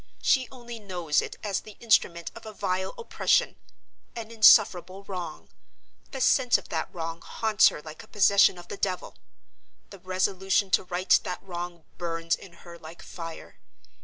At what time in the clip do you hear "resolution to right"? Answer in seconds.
9.99-11.19